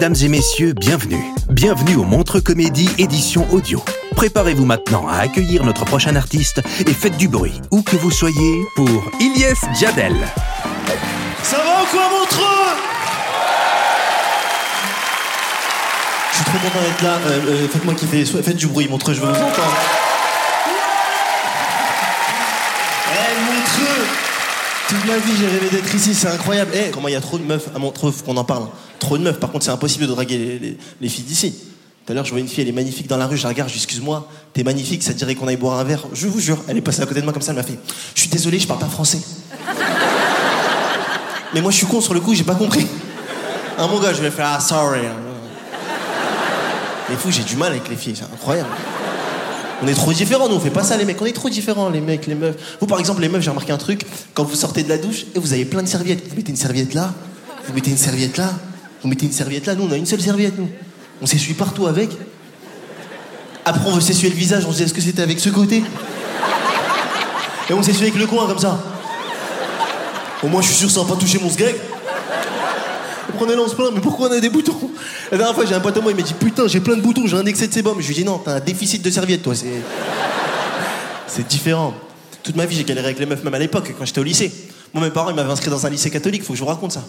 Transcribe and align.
Mesdames 0.00 0.16
et 0.22 0.28
messieurs, 0.28 0.72
bienvenue. 0.72 1.22
Bienvenue 1.50 1.96
au 1.96 2.04
Montre 2.04 2.40
Comédie 2.40 2.88
édition 2.96 3.46
audio. 3.52 3.84
Préparez-vous 4.16 4.64
maintenant 4.64 5.06
à 5.06 5.18
accueillir 5.18 5.62
notre 5.62 5.84
prochain 5.84 6.16
artiste 6.16 6.62
et 6.86 6.94
faites 6.94 7.18
du 7.18 7.28
bruit, 7.28 7.60
où 7.70 7.82
que 7.82 7.96
vous 7.96 8.10
soyez, 8.10 8.64
pour 8.76 8.88
Ilyes 9.20 9.60
Jadel. 9.78 10.14
Ça 11.42 11.58
va 11.58 11.82
ou 11.82 11.86
quoi, 11.90 12.00
Montreux 12.18 12.76
Je 16.30 16.36
suis 16.36 16.44
trop 16.46 16.58
content 16.58 16.80
d'être 16.80 17.02
là. 17.02 17.18
Euh, 17.26 17.40
euh, 17.48 17.68
Faites-moi 17.68 17.92
kiffer. 17.92 18.24
Faites 18.24 18.56
du 18.56 18.68
bruit, 18.68 18.88
Montreux, 18.88 19.12
je 19.12 19.20
veux 19.20 19.26
vous 19.26 19.34
entendre. 19.34 20.09
Toute 24.90 25.06
ma 25.06 25.18
vie, 25.18 25.32
j'ai 25.38 25.46
rêvé 25.46 25.68
d'être 25.70 25.94
ici, 25.94 26.14
c'est 26.14 26.26
incroyable. 26.28 26.72
Eh, 26.74 26.90
comment 26.90 27.06
il 27.08 27.12
y 27.12 27.16
a 27.16 27.20
trop 27.20 27.38
de 27.38 27.44
meufs 27.44 27.68
à 27.74 27.78
Montreux, 27.78 28.12
qu'on 28.24 28.36
en 28.36 28.42
parle. 28.44 28.66
Trop 28.98 29.16
de 29.16 29.22
meufs. 29.22 29.38
Par 29.38 29.50
contre, 29.52 29.64
c'est 29.64 29.70
impossible 29.70 30.06
de 30.06 30.10
draguer 30.12 30.36
les, 30.36 30.58
les- 30.58 30.78
les 31.00 31.08
filles 31.08 31.22
d'ici. 31.24 31.54
Tout 32.04 32.12
à 32.12 32.14
l'heure, 32.14 32.24
je 32.24 32.30
vois 32.30 32.40
une 32.40 32.48
fille, 32.48 32.62
elle 32.62 32.68
est 32.68 32.72
magnifique 32.72 33.06
dans 33.06 33.16
la 33.16 33.26
rue, 33.28 33.36
je 33.36 33.44
la 33.44 33.50
regarde, 33.50 33.70
excuse-moi, 33.72 34.26
t'es 34.52 34.64
magnifique, 34.64 35.02
ça 35.04 35.12
dirait 35.12 35.36
qu'on 35.36 35.46
aille 35.46 35.56
boire 35.58 35.78
un 35.78 35.84
verre? 35.84 36.06
Je 36.12 36.26
vous 36.26 36.40
jure, 36.40 36.58
elle 36.66 36.76
est 36.76 36.80
passée 36.80 37.02
à 37.02 37.06
côté 37.06 37.20
de 37.20 37.24
moi 37.24 37.32
comme 37.32 37.42
ça, 37.42 37.52
elle 37.52 37.56
m'a 37.58 37.62
fait 37.62 37.78
Je 38.16 38.20
suis 38.22 38.30
désolé, 38.30 38.58
je 38.58 38.66
parle 38.66 38.80
pas 38.80 38.86
français. 38.86 39.20
Mais 41.54 41.60
moi, 41.60 41.70
je 41.70 41.76
suis 41.76 41.86
con 41.86 42.00
sur 42.00 42.14
le 42.14 42.20
coup, 42.20 42.34
j'ai 42.34 42.42
pas 42.42 42.54
compris. 42.56 42.86
Un 43.78 43.86
mon 43.86 44.00
gars, 44.00 44.12
je 44.12 44.22
vais 44.22 44.30
faire 44.30 44.48
ah 44.56 44.60
sorry. 44.60 45.00
Les 47.08 47.16
fous, 47.16 47.30
j'ai 47.30 47.42
du 47.42 47.54
mal 47.56 47.70
avec 47.72 47.88
les 47.88 47.96
filles, 47.96 48.16
c'est 48.16 48.24
incroyable. 48.24 48.68
On 49.82 49.88
est 49.88 49.94
trop 49.94 50.12
différents, 50.12 50.48
nous, 50.48 50.56
on 50.56 50.60
fait 50.60 50.70
pas 50.70 50.84
ça 50.84 50.96
les 50.96 51.04
mecs, 51.04 51.20
on 51.22 51.26
est 51.26 51.32
trop 51.32 51.48
différents 51.48 51.88
les 51.88 52.00
mecs, 52.00 52.26
les 52.26 52.34
meufs. 52.34 52.76
Vous 52.80 52.86
par 52.86 52.98
exemple, 52.98 53.22
les 53.22 53.28
meufs, 53.28 53.42
j'ai 53.42 53.50
remarqué 53.50 53.72
un 53.72 53.78
truc, 53.78 54.04
quand 54.34 54.44
vous 54.44 54.54
sortez 54.54 54.82
de 54.82 54.90
la 54.90 54.98
douche 54.98 55.24
et 55.34 55.38
vous 55.38 55.52
avez 55.54 55.64
plein 55.64 55.82
de 55.82 55.88
serviettes, 55.88 56.28
vous 56.28 56.36
mettez 56.36 56.50
une 56.50 56.56
serviette 56.56 56.92
là, 56.92 57.14
vous 57.66 57.72
mettez 57.72 57.90
une 57.90 57.96
serviette 57.96 58.36
là, 58.36 58.52
vous 59.02 59.08
mettez 59.08 59.24
une 59.24 59.32
serviette 59.32 59.66
là, 59.66 59.74
nous 59.74 59.84
on 59.84 59.92
a 59.92 59.96
une 59.96 60.04
seule 60.04 60.20
serviette 60.20 60.58
nous. 60.58 60.68
On 61.22 61.26
s'essuie 61.26 61.54
partout 61.54 61.86
avec. 61.86 62.10
Après 63.64 63.88
on 63.88 63.94
veut 63.94 64.00
s'essuyer 64.00 64.30
le 64.30 64.36
visage, 64.36 64.64
on 64.66 64.72
se 64.72 64.78
dit 64.78 64.82
est-ce 64.82 64.94
que 64.94 65.00
c'était 65.00 65.22
avec 65.22 65.40
ce 65.40 65.48
côté? 65.48 65.82
Et 67.68 67.72
on 67.72 67.82
s'essuie 67.82 68.02
avec 68.02 68.16
le 68.16 68.26
coin 68.26 68.46
comme 68.46 68.58
ça. 68.58 68.82
Au 70.42 70.48
moins 70.48 70.60
je 70.60 70.68
suis 70.68 70.76
sûr 70.76 70.90
ça 70.90 71.00
va 71.00 71.14
pas 71.14 71.20
toucher 71.20 71.38
mon 71.38 71.48
sgeg. 71.48 71.74
Après 73.40 73.50
on 73.50 73.54
est 73.54 73.56
là, 73.56 73.62
on 73.64 73.68
se 73.68 73.94
mais 73.94 74.00
pourquoi 74.02 74.28
on 74.28 74.32
a 74.32 74.38
des 74.38 74.50
boutons 74.50 74.76
La 75.32 75.38
dernière 75.38 75.54
fois 75.54 75.64
j'ai 75.64 75.74
un 75.74 75.80
pote 75.80 75.96
à 75.96 76.00
moi, 76.02 76.12
il 76.12 76.16
m'a 76.16 76.22
dit 76.22 76.34
putain 76.34 76.68
j'ai 76.68 76.80
plein 76.80 76.94
de 76.94 77.00
boutons, 77.00 77.26
j'ai 77.26 77.38
un 77.38 77.46
excès 77.46 77.68
de 77.68 77.72
sébum. 77.72 77.98
Je 77.98 78.06
lui 78.06 78.12
ai 78.12 78.18
dit 78.18 78.24
non, 78.24 78.38
t'as 78.38 78.56
un 78.56 78.60
déficit 78.60 79.00
de 79.00 79.10
serviettes 79.10 79.42
toi, 79.42 79.54
c'est. 79.54 79.80
C'est 81.26 81.48
différent. 81.48 81.94
Toute 82.42 82.56
ma 82.56 82.66
vie 82.66 82.76
j'ai 82.76 82.84
galéré 82.84 83.06
avec 83.06 83.18
les 83.18 83.24
meufs, 83.24 83.42
même 83.42 83.54
à 83.54 83.58
l'époque, 83.58 83.94
quand 83.98 84.04
j'étais 84.04 84.20
au 84.20 84.24
lycée. 84.24 84.52
Moi 84.92 85.02
mes 85.02 85.10
parents 85.10 85.30
ils 85.30 85.36
m'avaient 85.36 85.50
inscrit 85.50 85.70
dans 85.70 85.86
un 85.86 85.88
lycée 85.88 86.10
catholique, 86.10 86.42
faut 86.42 86.52
que 86.52 86.58
je 86.58 86.62
vous 86.62 86.68
raconte 86.68 86.92
ça. 86.92 87.02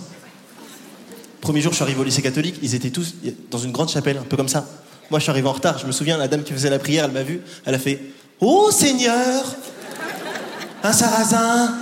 Premier 1.41 1.59
jour 1.59 1.73
je 1.73 1.75
suis 1.75 1.83
arrivé 1.83 1.99
au 1.99 2.05
lycée 2.05 2.21
catholique, 2.21 2.55
ils 2.61 2.75
étaient 2.75 2.91
tous 2.91 3.15
dans 3.49 3.57
une 3.57 3.73
grande 3.73 3.89
chapelle, 3.89 4.17
un 4.17 4.23
peu 4.23 4.37
comme 4.37 4.47
ça. 4.47 4.65
Moi 5.09 5.19
je 5.19 5.23
suis 5.23 5.31
arrivé 5.31 5.49
en 5.49 5.53
retard, 5.53 5.79
je 5.79 5.85
me 5.85 5.91
souviens, 5.91 6.17
la 6.17 6.29
dame 6.29 6.43
qui 6.43 6.53
faisait 6.53 6.69
la 6.69 6.79
prière, 6.79 7.05
elle 7.05 7.11
m'a 7.11 7.23
vu, 7.23 7.41
elle 7.65 7.75
a 7.75 7.79
fait 7.79 7.99
Oh 8.39 8.71
Seigneur 8.71 9.43
Un 10.81 10.93
sarrasin 10.93 11.75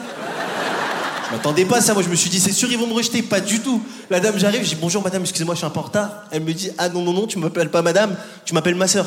je 1.30 1.36
m'attendais 1.36 1.66
pas 1.66 1.80
ça, 1.80 1.94
moi 1.94 2.02
je 2.02 2.10
me 2.10 2.16
suis 2.16 2.30
dit 2.30 2.40
c'est 2.40 2.52
sûr 2.52 2.72
ils 2.72 2.78
vont 2.78 2.88
me 2.88 2.94
rejeter, 2.94 3.22
pas 3.22 3.40
du 3.40 3.60
tout. 3.60 3.84
La 4.10 4.20
dame 4.20 4.40
j'arrive, 4.40 4.64
je 4.64 4.70
dis 4.70 4.76
bonjour 4.76 5.04
madame, 5.04 5.22
excusez-moi 5.22 5.54
je 5.54 5.60
suis 5.60 5.68
un 5.68 5.70
peu 5.70 5.80
en 5.80 5.84
retard. 5.84 6.24
Elle 6.32 6.42
me 6.42 6.54
dit 6.54 6.72
ah 6.80 6.90
non 6.90 7.04
non 7.04 7.14
non 7.14 7.28
tu 7.28 7.38
m'appelles 7.38 7.70
pas 7.70 7.84
madame, 7.84 8.16
tu 8.46 8.56
m'appelles 8.56 8.74
ma 8.74 8.88
sœur. 8.88 9.06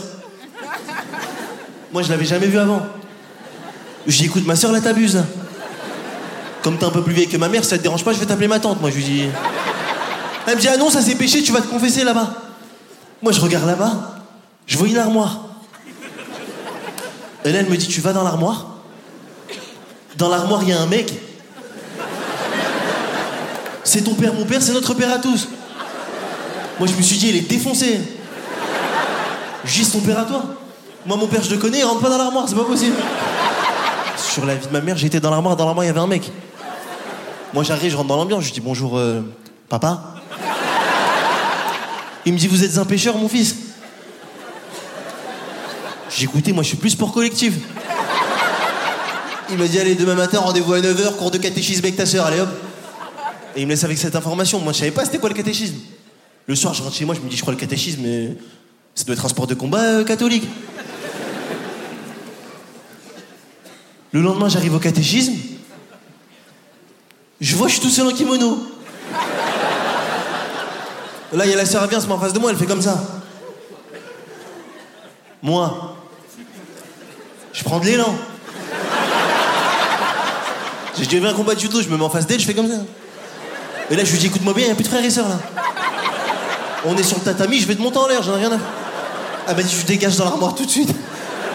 Moi 1.93 2.03
je 2.03 2.11
l'avais 2.11 2.25
jamais 2.25 2.47
vue 2.47 2.59
avant. 2.59 2.83
Je 4.07 4.17
dis 4.17 4.27
écoute 4.27 4.47
ma 4.47 4.55
sœur 4.55 4.71
là 4.71 4.81
t'abuses. 4.81 5.21
Comme 6.63 6.79
t'es 6.79 6.85
un 6.85 6.91
peu 6.91 7.03
plus 7.03 7.13
vieille 7.13 7.27
que 7.27 7.37
ma 7.37 7.49
mère, 7.49 7.65
ça 7.65 7.77
te 7.77 7.83
dérange 7.83 8.05
pas, 8.05 8.13
je 8.13 8.21
vais 8.21 8.27
t'appeler 8.27 8.47
ma 8.47 8.61
tante. 8.61 8.81
Moi 8.81 8.91
je 8.91 8.97
lui 8.97 9.05
dis. 9.05 9.25
Elle 10.47 10.55
me 10.55 10.61
dit 10.61 10.69
ah 10.69 10.77
non 10.77 10.91
ça 10.91 11.03
c'est 11.03 11.17
péché, 11.17 11.43
tu 11.43 11.51
vas 11.51 11.61
te 11.61 11.67
confesser 11.67 12.05
là-bas. 12.05 12.35
Moi 13.21 13.33
je 13.33 13.41
regarde 13.41 13.67
là-bas, 13.67 14.15
je 14.67 14.79
vois 14.79 14.87
une 14.87 14.99
armoire. 14.99 15.49
Et 17.45 17.51
là 17.51 17.59
elle 17.59 17.69
me 17.69 17.77
dit 17.77 17.89
tu 17.89 18.01
vas 18.01 18.13
dans 18.13 18.23
l'armoire? 18.23 18.77
Dans 20.19 20.29
l'armoire 20.29 20.63
il 20.63 20.69
y 20.69 20.73
a 20.73 20.81
un 20.81 20.87
mec. 20.87 21.13
C'est 23.93 24.05
ton 24.05 24.15
père, 24.15 24.33
mon 24.33 24.47
père, 24.47 24.63
c'est 24.63 24.73
notre 24.73 24.95
père 24.95 25.13
à 25.13 25.19
tous. 25.19 25.49
Moi, 26.79 26.89
je 26.89 26.97
me 26.97 27.03
suis 27.03 27.19
dit, 27.19 27.29
il 27.29 27.37
est 27.37 27.41
défoncé. 27.47 28.01
Juste 29.67 29.93
ton 29.93 30.01
père 30.01 30.21
à 30.21 30.25
toi. 30.25 30.45
Moi, 31.05 31.19
mon 31.19 31.27
père, 31.27 31.43
je 31.43 31.51
le 31.51 31.59
connais, 31.59 31.81
il 31.81 31.85
rentre 31.85 32.01
pas 32.01 32.09
dans 32.09 32.17
l'armoire, 32.17 32.49
c'est 32.49 32.55
pas 32.55 32.65
possible. 32.65 32.97
Sur 34.17 34.47
la 34.47 34.55
vie 34.55 34.67
de 34.67 34.73
ma 34.73 34.81
mère, 34.81 34.97
j'étais 34.97 35.21
dans 35.21 35.29
l'armoire, 35.29 35.57
dans 35.57 35.67
l'armoire, 35.67 35.85
il 35.85 35.89
y 35.89 35.91
avait 35.91 36.01
un 36.01 36.07
mec. 36.07 36.33
Moi, 37.53 37.65
j'arrive, 37.65 37.91
je 37.91 37.97
rentre 37.99 38.09
dans 38.09 38.17
l'ambiance, 38.17 38.45
je 38.45 38.53
dis 38.55 38.63
bonjour, 38.63 38.97
euh, 38.97 39.21
papa. 39.69 40.15
Il 42.25 42.33
me 42.33 42.39
dit, 42.39 42.49
vous 42.49 42.65
êtes 42.65 42.79
un 42.79 42.87
pêcheur, 42.87 43.19
mon 43.19 43.29
fils. 43.29 43.57
J'ai 46.09 46.25
écouté, 46.25 46.55
moi, 46.55 46.63
je 46.63 46.69
suis 46.69 46.79
plus 46.79 46.91
sport 46.91 47.13
collectif. 47.13 47.57
Il 49.51 49.59
m'a 49.59 49.67
dit, 49.67 49.79
allez, 49.79 49.97
demain 49.97 50.15
matin, 50.15 50.41
rendez-vous 50.41 50.73
à 50.73 50.81
9h, 50.81 51.17
cours 51.17 51.31
de 51.31 51.37
catéchisme 51.37 51.85
avec 51.85 51.97
ta 51.97 52.07
sœur, 52.07 52.25
allez 52.25 52.41
hop. 52.41 52.49
Et 53.55 53.61
il 53.61 53.67
me 53.67 53.73
laisse 53.73 53.85
avec 53.85 53.99
cette 53.99 54.17
information. 54.17 54.61
Moi, 54.61 54.73
je 54.73 54.79
savais 54.79 54.91
pas 54.91 55.05
c'était 55.05 55.19
quoi 55.19 55.29
le 55.29 55.35
catéchisme. 55.35 55.77
Le 56.47 56.55
soir, 56.55 56.75
je 56.75 56.83
rentre 56.83 56.97
chez 56.97 57.05
moi, 57.05 57.15
je 57.15 57.21
me 57.21 57.29
dis, 57.29 57.37
je 57.37 57.43
crois 57.43 57.53
le 57.53 57.61
catéchisme, 57.61 58.03
mais 58.03 58.37
ça 58.95 59.05
doit 59.05 59.15
être 59.15 59.25
un 59.25 59.29
sport 59.29 59.47
de 59.47 59.55
combat 59.55 59.83
euh, 59.83 60.05
catholique. 60.05 60.45
Le 64.13 64.21
lendemain, 64.21 64.49
j'arrive 64.49 64.75
au 64.75 64.79
catéchisme. 64.79 65.35
Je 67.41 67.57
vois, 67.57 67.69
je 67.69 67.75
suis 67.75 67.83
tout 67.83 67.91
seul 67.91 68.07
en 68.07 68.13
kimono. 68.13 68.59
Là, 71.33 71.47
il 71.47 71.51
y 71.51 71.55
a 71.55 71.57
la 71.57 71.65
sœur, 71.65 71.89
elle 71.91 72.01
se 72.01 72.07
met 72.07 72.13
en 72.13 72.19
face 72.19 72.33
de 72.33 72.39
moi, 72.39 72.51
elle 72.51 72.57
fait 72.57 72.67
comme 72.67 72.83
ça. 72.83 73.23
Moi, 75.43 75.97
je 77.53 77.65
prends 77.65 77.81
de 77.81 77.87
l'élan. 77.87 78.15
J'ai 80.99 81.07
dit, 81.07 81.19
viens 81.19 81.31
un 81.31 81.35
combat 81.35 81.55
de 81.55 81.61
judo, 81.61 81.81
je 81.81 81.89
me 81.89 81.97
mets 81.97 82.05
en 82.05 82.11
face 82.11 82.27
d'elle, 82.27 82.39
je 82.39 82.45
fais 82.45 82.55
comme 82.55 82.69
ça. 82.69 82.85
Et 83.93 83.97
là, 83.97 84.05
je 84.05 84.11
lui 84.13 84.19
dis, 84.19 84.27
écoute-moi 84.27 84.55
bien, 84.55 84.67
il 84.67 84.73
a 84.73 84.75
plus 84.75 84.85
de 84.85 84.89
frères 84.89 85.05
et 85.05 85.11
sœurs 85.11 85.29
là. 85.29 85.39
On 86.85 86.97
est 86.97 87.03
sur 87.03 87.19
le 87.19 87.23
tatami, 87.23 87.61
je 87.61 87.67
vais 87.69 87.77
te 87.77 87.83
monter 87.83 87.99
en 87.99 88.09
l'air, 88.09 88.23
j'en 88.23 88.33
ai 88.37 88.39
rien 88.41 88.53
à. 88.53 88.59
Elle 89.49 89.57
m'a 89.57 89.63
dit, 89.63 89.77
je 89.79 89.85
dégage 89.87 90.17
dans 90.17 90.25
l'armoire 90.25 90.55
tout 90.55 90.65
de 90.65 90.71
suite. 90.71 90.93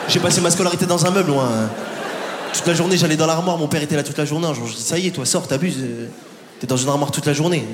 J'ai 0.07 0.19
passé 0.19 0.39
ma 0.39 0.51
scolarité 0.51 0.85
dans 0.85 1.05
un 1.05 1.09
meuble, 1.11 1.31
moi. 1.31 1.49
Toute 2.53 2.65
la 2.67 2.73
journée, 2.75 2.95
j'allais 2.95 3.17
dans 3.17 3.25
l'armoire, 3.25 3.57
mon 3.57 3.67
père 3.67 3.81
était 3.81 3.95
là 3.95 4.03
toute 4.03 4.17
la 4.17 4.25
journée. 4.25 4.47
Jour, 4.53 4.67
je 4.67 4.75
dis, 4.75 4.81
ça 4.81 4.97
y 4.99 5.07
est, 5.07 5.11
toi, 5.11 5.25
sors, 5.25 5.47
t'abuses. 5.47 5.77
euh, 5.79 6.07
T'es 6.59 6.67
dans 6.67 6.77
une 6.77 6.87
armoire 6.89 7.11
toute 7.11 7.25
la 7.25 7.33
journée. 7.33 7.65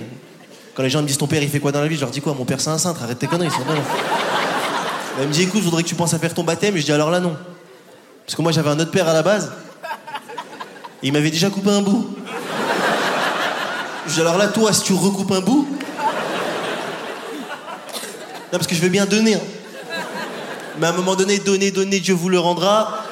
Quand 0.75 0.81
les 0.81 0.89
gens 0.89 1.01
me 1.01 1.07
disent, 1.07 1.17
ton 1.17 1.27
père, 1.27 1.43
il 1.43 1.49
fait 1.49 1.59
quoi 1.59 1.71
dans 1.71 1.81
la 1.81 1.87
vie 1.87 1.95
Je 1.95 2.01
leur 2.01 2.09
dis 2.09 2.21
quoi 2.21 2.33
Mon 2.33 2.45
père, 2.45 2.59
c'est 2.59 2.69
un 2.69 2.77
cintre, 2.77 3.03
arrête 3.03 3.19
tes 3.19 3.27
conneries, 3.27 3.49
c'est. 3.51 3.63
Elle 5.21 5.27
me 5.27 5.33
dit, 5.33 5.43
écoute, 5.43 5.59
je 5.59 5.65
voudrais 5.65 5.83
que 5.83 5.89
tu 5.89 5.95
penses 5.95 6.13
à 6.13 6.19
faire 6.19 6.33
ton 6.33 6.43
baptême. 6.43 6.75
Et 6.75 6.79
je 6.79 6.85
dis, 6.85 6.91
alors 6.91 7.11
là, 7.11 7.19
non. 7.19 7.35
Parce 8.25 8.35
que 8.35 8.41
moi, 8.41 8.51
j'avais 8.51 8.69
un 8.69 8.79
autre 8.79 8.91
père 8.91 9.07
à 9.07 9.13
la 9.13 9.21
base. 9.21 9.51
Il 11.03 11.11
m'avait 11.13 11.29
déjà 11.31 11.49
coupé 11.49 11.69
un 11.69 11.81
bout. 11.81 12.15
Alors 14.19 14.37
là, 14.37 14.47
toi, 14.47 14.71
si 14.73 14.83
tu 14.83 14.93
recoupes 14.93 15.31
un 15.31 15.41
bout. 15.41 15.67
Non, 18.51 18.59
parce 18.59 18.67
que 18.67 18.75
je 18.75 18.81
veux 18.81 18.89
bien 18.89 19.05
donner. 19.05 19.35
hein. 19.35 19.39
Mais 20.79 20.87
à 20.87 20.89
un 20.89 20.93
moment 20.93 21.15
donné, 21.15 21.39
donner, 21.39 21.71
donner, 21.71 21.99
Dieu 21.99 22.13
vous 22.13 22.29
le 22.29 22.39
rendra. 22.39 23.05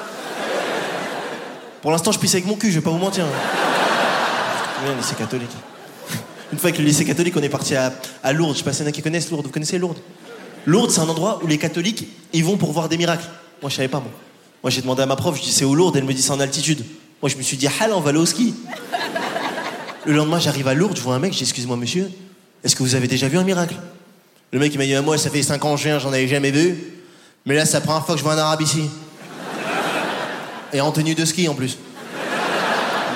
Pour 1.81 1.91
l'instant, 1.91 2.11
je 2.11 2.19
pisse 2.19 2.33
avec 2.33 2.45
mon 2.45 2.55
cul, 2.55 2.69
je 2.69 2.75
vais 2.75 2.81
pas 2.83 2.91
vous 2.91 2.97
mentir. 2.97 3.25
Oui, 4.83 4.91
un 4.91 4.95
lycée 4.95 5.15
catholique. 5.15 5.49
Une 6.51 6.59
fois 6.59 6.69
avec 6.69 6.79
le 6.79 6.85
lycée 6.85 7.05
catholique, 7.05 7.35
on 7.37 7.41
est 7.41 7.49
parti 7.49 7.75
à, 7.75 7.94
à 8.23 8.33
Lourdes. 8.33 8.53
Je 8.53 8.59
sais 8.59 8.63
pas 8.63 8.73
s'il 8.73 8.83
y 8.83 8.85
en 8.85 8.89
a 8.89 8.91
qui 8.91 9.01
connaissent 9.01 9.31
Lourdes. 9.31 9.45
Vous 9.45 9.51
connaissez 9.51 9.79
Lourdes? 9.79 9.99
Lourdes, 10.65 10.91
c'est 10.91 11.01
un 11.01 11.09
endroit 11.09 11.39
où 11.44 11.47
les 11.47 11.57
catholiques, 11.57 12.07
ils 12.33 12.44
vont 12.44 12.57
pour 12.57 12.71
voir 12.71 12.89
des 12.89 12.97
miracles. 12.97 13.25
Moi, 13.61 13.69
je 13.71 13.75
savais 13.75 13.87
pas, 13.87 13.99
moi. 13.99 14.11
Moi, 14.63 14.69
j'ai 14.69 14.81
demandé 14.81 15.01
à 15.01 15.05
ma 15.07 15.15
prof, 15.15 15.35
je 15.37 15.41
dis 15.41 15.51
c'est 15.51 15.65
où 15.65 15.73
Lourdes? 15.73 15.97
Elle 15.97 16.03
me 16.03 16.13
dit 16.13 16.21
c'est 16.21 16.31
en 16.31 16.39
altitude. 16.39 16.85
Moi, 17.21 17.29
je 17.29 17.37
me 17.37 17.41
suis 17.41 17.57
dit, 17.57 17.67
ah 17.81 17.87
là, 17.87 17.95
on 17.95 17.99
va 18.01 18.09
aller 18.09 18.19
au 18.19 18.25
ski. 18.25 18.53
Le 20.06 20.13
lendemain, 20.13 20.39
j'arrive 20.39 20.68
à 20.68 20.74
Lourdes, 20.74 20.98
je 20.98 21.01
vois 21.01 21.15
un 21.15 21.19
mec, 21.19 21.31
je 21.31 21.38
dis 21.38 21.44
excuse-moi, 21.44 21.77
monsieur, 21.77 22.09
est-ce 22.63 22.75
que 22.75 22.81
vous 22.81 22.95
avez 22.95 23.07
déjà 23.07 23.27
vu 23.27 23.38
un 23.38 23.44
miracle? 23.44 23.75
Le 24.51 24.59
mec, 24.59 24.74
il 24.74 24.77
m'a 24.77 24.86
dit, 24.86 24.95
moi, 25.06 25.18
ça 25.18 25.30
fait 25.30 25.44
5 25.44 25.63
ans 25.63 25.75
que 25.75 25.80
je 25.80 25.88
viens, 25.88 26.00
j'en 26.00 26.12
avais 26.12 26.27
jamais 26.27 26.51
vu. 26.51 26.75
Mais 27.45 27.56
là, 27.56 27.65
c'est 27.65 27.74
la 27.74 27.81
première 27.81 28.06
fois 28.06 28.15
que 28.15 28.19
je 28.19 28.24
vois 28.24 28.33
un 28.33 28.38
arabe 28.38 28.62
ici. 28.62 28.89
Et 30.74 30.81
en 30.81 30.92
tenue 30.92 31.15
de 31.15 31.24
ski, 31.24 31.48
en 31.48 31.53
plus. 31.53 31.77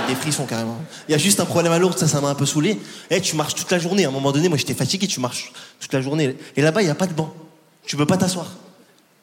Des 0.08 0.16
frissons 0.16 0.46
carrément. 0.46 0.80
Il 1.10 1.14
y 1.14 1.16
a 1.16 1.18
juste 1.18 1.40
un 1.40 1.46
problème 1.46 1.74
à 1.74 1.80
Lourdes, 1.80 1.98
ça, 1.98 2.08
ça 2.08 2.22
m'a 2.22 2.30
un 2.30 2.36
peu 2.36 2.46
saoulé. 2.46 2.80
Eh, 3.10 3.20
tu 3.20 3.36
marches 3.36 3.56
toute 3.56 3.72
la 3.72 3.80
journée. 3.80 4.06
À 4.06 4.10
un 4.10 4.12
moment 4.12 4.32
donné, 4.32 4.48
moi, 4.48 4.58
j'étais 4.58 4.76
fatigué, 4.76 5.08
tu 5.08 5.20
marches 5.20 5.52
toute 5.80 5.92
la 5.92 6.02
journée. 6.02 6.38
Et 6.56 6.62
là-bas, 6.62 6.82
il 6.82 6.86
n'y 6.86 6.92
a 6.92 6.96
pas 6.96 7.08
de 7.08 7.14
banc. 7.14 7.34
Tu 7.86 7.98
peux 7.98 8.06
pas 8.06 8.18
t'asseoir. 8.18 8.52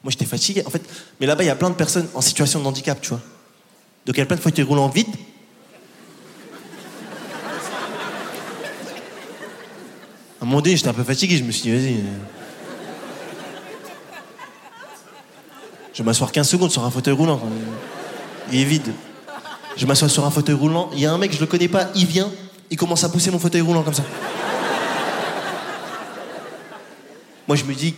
Moi, 0.02 0.10
j'étais 0.10 0.24
fatigué, 0.24 0.64
en 0.66 0.70
fait. 0.70 0.82
Mais 1.20 1.26
là-bas, 1.26 1.44
il 1.44 1.46
y 1.46 1.50
a 1.50 1.56
plein 1.56 1.70
de 1.70 1.76
personnes 1.76 2.08
en 2.14 2.20
situation 2.20 2.60
de 2.60 2.66
handicap, 2.66 3.00
tu 3.00 3.10
vois. 3.10 3.20
Donc, 4.04 4.16
il 4.16 4.18
y 4.18 4.22
a 4.22 4.26
plein 4.26 4.36
de 4.36 4.40
fauteuils 4.40 4.64
roulants 4.64 4.88
vides. 4.88 5.14
J'étais 10.64 10.88
un 10.88 10.92
peu 10.92 11.04
fatigué, 11.04 11.36
je 11.36 11.44
me 11.44 11.50
suis 11.50 11.70
dit, 11.70 11.72
vas-y. 11.72 11.96
Je 15.92 15.98
vais 15.98 16.04
m'asseoir 16.04 16.32
15 16.32 16.48
secondes 16.48 16.70
sur 16.70 16.84
un 16.84 16.90
fauteuil 16.90 17.14
roulant. 17.14 17.40
Il 18.50 18.60
est 18.60 18.64
vide. 18.64 18.92
Je 19.76 19.86
m'assois 19.86 20.08
sur 20.08 20.24
un 20.24 20.30
fauteuil 20.30 20.54
roulant. 20.54 20.90
Il 20.92 21.00
y 21.00 21.06
a 21.06 21.12
un 21.12 21.18
mec, 21.18 21.32
je 21.32 21.40
le 21.40 21.46
connais 21.46 21.68
pas, 21.68 21.88
il 21.94 22.06
vient, 22.06 22.30
il 22.70 22.76
commence 22.76 23.04
à 23.04 23.08
pousser 23.08 23.30
mon 23.30 23.38
fauteuil 23.38 23.62
roulant 23.62 23.82
comme 23.82 23.94
ça. 23.94 24.04
Moi, 27.48 27.56
je 27.56 27.64
me 27.64 27.74
dis, 27.74 27.94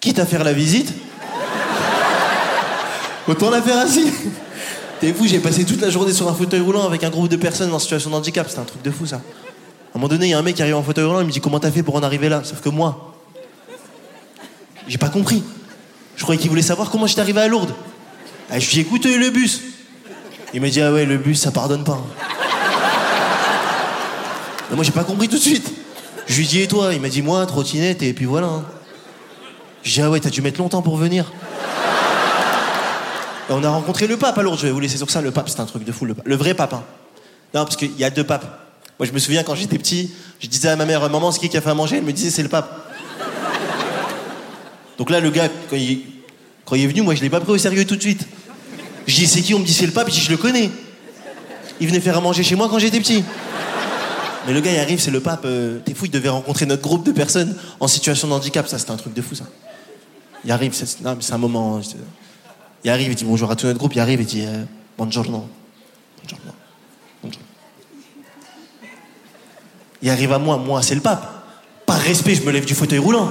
quitte 0.00 0.18
à 0.18 0.26
faire 0.26 0.44
la 0.44 0.52
visite, 0.52 0.92
autant 3.28 3.50
la 3.50 3.62
faire 3.62 3.78
assis. 3.78 4.12
T'es 5.00 5.12
fou, 5.12 5.26
j'ai 5.26 5.40
passé 5.40 5.64
toute 5.64 5.80
la 5.80 5.90
journée 5.90 6.12
sur 6.12 6.28
un 6.28 6.34
fauteuil 6.34 6.60
roulant 6.60 6.86
avec 6.86 7.02
un 7.04 7.10
groupe 7.10 7.28
de 7.28 7.36
personnes 7.36 7.72
en 7.72 7.78
situation 7.78 8.10
de 8.10 8.14
handicap. 8.16 8.48
C'était 8.48 8.60
un 8.60 8.64
truc 8.64 8.82
de 8.82 8.90
fou, 8.90 9.06
ça. 9.06 9.20
À 9.92 9.98
un 9.98 9.98
moment 9.98 10.08
donné, 10.08 10.26
il 10.26 10.30
y 10.30 10.34
a 10.34 10.38
un 10.38 10.42
mec 10.42 10.56
qui 10.56 10.62
arrive 10.62 10.76
en 10.76 10.82
fauteuil 10.82 11.04
roulant, 11.04 11.20
il 11.20 11.26
me 11.26 11.30
dit 11.32 11.40
comment 11.40 11.60
t'as 11.60 11.70
fait 11.70 11.82
pour 11.82 11.94
en 11.96 12.02
arriver 12.02 12.30
là? 12.30 12.42
Sauf 12.44 12.62
que 12.62 12.70
moi, 12.70 13.14
j'ai 14.88 14.96
pas 14.96 15.10
compris. 15.10 15.42
Je 16.16 16.22
croyais 16.22 16.40
qu'il 16.40 16.48
voulait 16.48 16.62
savoir 16.62 16.90
comment 16.90 17.06
j'étais 17.06 17.20
arrivé 17.20 17.40
à 17.40 17.48
Lourdes. 17.48 17.74
Ah, 18.50 18.58
je 18.58 18.70
lui 18.70 18.80
ai 18.80 18.82
dit 18.82 18.88
écoute 18.88 19.04
le 19.04 19.30
bus. 19.30 19.60
Il 20.54 20.60
m'a 20.60 20.68
dit 20.68 20.80
ah 20.80 20.92
ouais 20.92 21.04
le 21.04 21.18
bus 21.18 21.40
ça 21.40 21.50
pardonne 21.50 21.84
pas. 21.84 21.98
Mais 24.70 24.76
moi 24.76 24.84
j'ai 24.84 24.92
pas 24.92 25.04
compris 25.04 25.28
tout 25.28 25.36
de 25.36 25.42
suite. 25.42 25.70
Je 26.26 26.36
lui 26.36 26.44
ai 26.44 26.46
dit 26.46 26.60
et 26.62 26.68
toi? 26.68 26.92
Il 26.94 27.00
m'a 27.00 27.08
dit 27.08 27.22
moi 27.22 27.44
trottinette 27.46 28.02
et 28.02 28.12
puis 28.12 28.24
voilà. 28.24 28.46
hein. 28.46 28.64
J'ai 29.82 30.00
dit 30.00 30.06
ah 30.06 30.10
ouais 30.10 30.20
t'as 30.20 30.30
dû 30.30 30.40
mettre 30.42 30.58
longtemps 30.58 30.82
pour 30.82 30.96
venir. 30.96 31.32
On 33.50 33.62
a 33.62 33.68
rencontré 33.70 34.06
le 34.06 34.16
pape 34.16 34.38
à 34.38 34.42
Lourdes, 34.42 34.58
je 34.58 34.66
vais 34.66 34.72
vous 34.72 34.80
laisser 34.80 34.96
sur 34.96 35.10
ça. 35.10 35.20
Le 35.20 35.30
pape 35.32 35.48
c'est 35.50 35.60
un 35.60 35.66
truc 35.66 35.84
de 35.84 35.92
fou, 35.92 36.06
le 36.06 36.36
vrai 36.36 36.54
pape. 36.54 36.72
hein. 36.74 36.84
Non 37.54 37.64
parce 37.64 37.76
qu'il 37.76 37.96
y 37.98 38.04
a 38.04 38.10
deux 38.10 38.24
papes. 38.24 38.61
Moi 38.98 39.06
je 39.06 39.12
me 39.12 39.18
souviens 39.18 39.42
quand 39.42 39.54
j'étais 39.54 39.78
petit, 39.78 40.10
je 40.40 40.46
disais 40.46 40.68
à 40.68 40.76
ma 40.76 40.84
mère 40.84 41.00
maman 41.08 41.32
c'est 41.32 41.40
qui 41.40 41.48
qui 41.48 41.56
a 41.56 41.60
fait 41.60 41.70
à 41.70 41.74
manger? 41.74 41.96
Elle 41.96 42.04
me 42.04 42.12
disait 42.12 42.30
c'est 42.30 42.42
le 42.42 42.48
pape. 42.48 42.82
Donc 44.98 45.10
là, 45.10 45.18
le 45.18 45.30
gars, 45.30 45.48
quand 45.68 45.76
il, 45.76 46.84
est 46.84 46.86
venu, 46.86 47.02
moi, 47.02 47.14
je 47.14 47.22
l'ai 47.22 47.30
pas 47.30 47.40
pris 47.40 47.50
au 47.50 47.58
sérieux 47.58 47.84
tout 47.84 47.96
de 47.96 48.00
suite. 48.00 48.24
Je 49.06 49.14
dis, 49.16 49.26
c'est 49.26 49.40
qui? 49.40 49.52
On 49.52 49.58
me 49.58 49.64
dit, 49.64 49.72
c'est 49.72 49.86
le 49.86 49.90
pape. 49.90 50.08
Je 50.08 50.14
dis, 50.14 50.20
je 50.20 50.30
le 50.30 50.36
connais. 50.36 50.70
Il 51.80 51.88
venait 51.88 51.98
faire 51.98 52.16
à 52.16 52.20
manger 52.20 52.44
chez 52.44 52.54
moi 52.54 52.68
quand 52.68 52.78
j'étais 52.78 53.00
petit. 53.00 53.24
Mais 54.46 54.52
le 54.52 54.60
gars, 54.60 54.72
il 54.72 54.78
arrive, 54.78 55.00
c'est 55.00 55.10
le 55.10 55.20
pape. 55.20 55.42
euh, 55.44 55.80
T'es 55.84 55.94
fou, 55.94 56.04
il 56.04 56.10
devait 56.12 56.28
rencontrer 56.28 56.66
notre 56.66 56.82
groupe 56.82 57.04
de 57.04 57.10
personnes 57.10 57.56
en 57.80 57.88
situation 57.88 58.28
de 58.28 58.32
handicap. 58.34 58.68
Ça, 58.68 58.78
c'était 58.78 58.92
un 58.92 58.96
truc 58.96 59.14
de 59.14 59.22
fou, 59.22 59.34
ça. 59.34 59.44
Il 60.44 60.52
arrive, 60.52 60.72
c'est 60.72 61.00
non, 61.00 61.18
un 61.30 61.38
moment. 61.38 61.80
Il 62.84 62.90
arrive, 62.90 63.08
il 63.08 63.14
dit 63.14 63.24
bonjour 63.24 63.50
à 63.50 63.56
tout 63.56 63.66
notre 63.66 63.78
groupe. 63.78 63.94
Il 63.94 64.00
arrive, 64.00 64.20
il 64.20 64.26
dit, 64.26 64.44
euh, 64.44 64.64
buongiorno. 64.96 65.30
Buongiorno. 65.30 65.61
Il 70.02 70.10
arrive 70.10 70.32
à 70.32 70.38
moi, 70.38 70.56
moi, 70.56 70.82
c'est 70.82 70.94
le 70.94 71.00
pape. 71.00 71.26
Par 71.86 71.98
respect, 71.98 72.34
je 72.34 72.42
me 72.42 72.50
lève 72.50 72.64
du 72.64 72.74
fauteuil 72.74 72.98
roulant. 72.98 73.30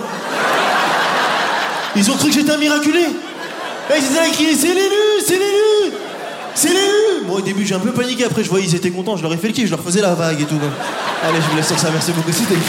Ils 1.96 2.10
ont 2.10 2.16
cru 2.16 2.30
que 2.30 2.34
j'étais 2.34 2.52
un 2.52 2.58
miraculé. 2.58 3.02
Et 3.02 3.98
ils 3.98 4.06
étaient 4.06 4.32
criaient 4.32 4.56
C'est 4.56 4.74
l'élu, 4.74 4.96
c'est 5.26 5.38
l'élu, 5.38 5.94
c'est 6.56 6.70
l'élu. 6.70 7.26
Moi, 7.28 7.38
au 7.38 7.42
début, 7.42 7.66
j'ai 7.66 7.76
un 7.76 7.80
peu 7.80 7.92
paniqué. 7.92 8.24
Après, 8.24 8.44
je 8.44 8.50
voyais, 8.50 8.66
ils 8.66 8.76
étaient 8.76 8.92
contents. 8.92 9.18
Je 9.18 9.24
leur 9.24 9.34
ai 9.34 9.38
fait 9.38 9.48
le 9.48 9.54
kiff, 9.54 9.66
je 9.66 9.72
leur 9.72 9.82
faisais 9.82 10.02
la 10.02 10.14
vague 10.14 10.40
et 10.40 10.46
tout. 10.46 10.60
Allez, 11.24 11.42
je 11.42 11.50
vous 11.50 11.58
laisse 11.58 11.68
sur 11.68 11.78
ça. 11.78 11.90
Merci 11.92 12.12
beaucoup. 12.14 12.32
C'était. 12.32 12.56
Merci. 12.56 12.66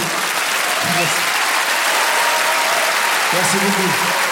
Merci 3.32 3.56
beaucoup. 3.56 4.31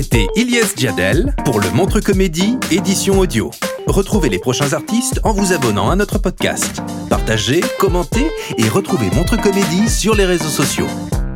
C'était 0.00 0.28
Ilyes 0.36 0.76
Djadel 0.76 1.34
pour 1.44 1.58
le 1.58 1.68
Montre 1.72 1.98
Comédie 1.98 2.56
édition 2.70 3.18
audio. 3.18 3.50
Retrouvez 3.88 4.28
les 4.28 4.38
prochains 4.38 4.72
artistes 4.72 5.18
en 5.24 5.32
vous 5.32 5.52
abonnant 5.52 5.90
à 5.90 5.96
notre 5.96 6.18
podcast. 6.18 6.80
Partagez, 7.10 7.62
commentez 7.80 8.30
et 8.58 8.68
retrouvez 8.68 9.10
Montre 9.16 9.36
Comédie 9.36 9.88
sur 9.88 10.14
les 10.14 10.24
réseaux 10.24 10.50
sociaux. 10.50 10.86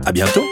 À 0.07 0.13
bientôt! 0.13 0.45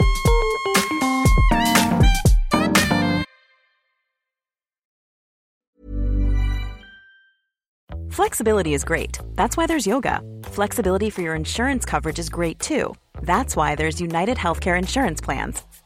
Flexibility 8.09 8.73
is 8.73 8.83
great. 8.83 9.19
That's 9.37 9.55
why 9.55 9.67
there's 9.67 9.87
yoga. 9.87 10.19
Flexibility 10.51 11.09
for 11.09 11.21
your 11.21 11.33
insurance 11.33 11.85
coverage 11.85 12.19
is 12.19 12.27
great 12.29 12.59
too. 12.59 12.93
That's 13.23 13.55
why 13.55 13.75
there's 13.75 14.01
United 14.01 14.35
Healthcare 14.35 14.77
Insurance 14.77 15.21
Plans. 15.21 15.63